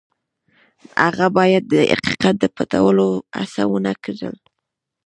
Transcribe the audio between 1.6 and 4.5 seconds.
د حقیقت د پټولو هڅه ونه کړي.